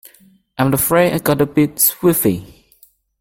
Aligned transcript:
I’m 0.57 0.73
afraid 0.73 1.13
I 1.13 1.19
got 1.19 1.41
a 1.41 1.45
bit 1.45 1.75
squiffy. 1.79 2.65